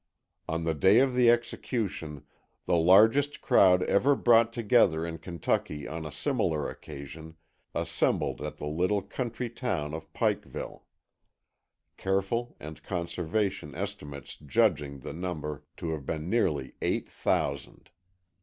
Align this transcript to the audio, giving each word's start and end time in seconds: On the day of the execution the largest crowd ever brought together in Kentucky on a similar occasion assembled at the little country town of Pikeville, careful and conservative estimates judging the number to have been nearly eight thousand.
On 0.49 0.63
the 0.63 0.73
day 0.73 0.97
of 0.97 1.13
the 1.13 1.29
execution 1.29 2.25
the 2.65 2.75
largest 2.75 3.39
crowd 3.39 3.83
ever 3.83 4.15
brought 4.15 4.51
together 4.51 5.05
in 5.05 5.19
Kentucky 5.19 5.87
on 5.87 6.07
a 6.07 6.11
similar 6.11 6.67
occasion 6.67 7.35
assembled 7.75 8.41
at 8.41 8.57
the 8.57 8.65
little 8.65 9.03
country 9.03 9.47
town 9.47 9.93
of 9.93 10.11
Pikeville, 10.11 10.85
careful 11.97 12.57
and 12.59 12.81
conservative 12.81 13.75
estimates 13.75 14.37
judging 14.37 15.01
the 15.01 15.13
number 15.13 15.65
to 15.77 15.91
have 15.91 16.07
been 16.07 16.27
nearly 16.27 16.73
eight 16.81 17.07
thousand. 17.07 17.91